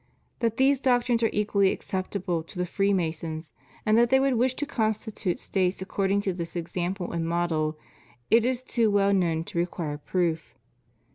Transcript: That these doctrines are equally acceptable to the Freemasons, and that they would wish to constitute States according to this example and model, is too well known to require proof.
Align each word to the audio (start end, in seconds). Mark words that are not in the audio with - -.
That 0.39 0.57
these 0.57 0.79
doctrines 0.79 1.21
are 1.21 1.29
equally 1.31 1.71
acceptable 1.71 2.41
to 2.41 2.57
the 2.57 2.65
Freemasons, 2.65 3.53
and 3.85 3.95
that 3.99 4.09
they 4.09 4.19
would 4.19 4.33
wish 4.33 4.55
to 4.55 4.65
constitute 4.65 5.37
States 5.37 5.79
according 5.79 6.21
to 6.21 6.33
this 6.33 6.55
example 6.55 7.11
and 7.11 7.23
model, 7.29 7.77
is 8.31 8.63
too 8.63 8.89
well 8.89 9.13
known 9.13 9.43
to 9.43 9.59
require 9.59 9.99
proof. 9.99 10.55